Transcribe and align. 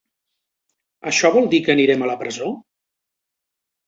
Això 1.11 1.29
vol 1.35 1.49
dir 1.51 1.59
que 1.67 1.73
anirem 1.73 2.05
a 2.05 2.07
la 2.13 2.15
presó? 2.21 2.47